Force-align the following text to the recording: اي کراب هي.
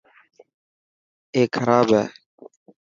اي 1.33 1.41
کراب 1.53 1.87
هي. 1.97 2.03